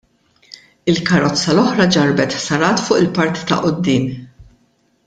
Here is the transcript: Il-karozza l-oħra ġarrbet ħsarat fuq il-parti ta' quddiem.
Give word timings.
Il-karozza 0.93 1.53
l-oħra 1.53 1.87
ġarrbet 1.97 2.35
ħsarat 2.39 2.83
fuq 2.87 2.99
il-parti 3.05 3.47
ta' 3.53 3.63
quddiem. 3.69 4.11